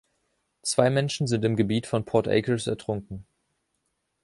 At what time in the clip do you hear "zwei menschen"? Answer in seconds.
0.63-1.27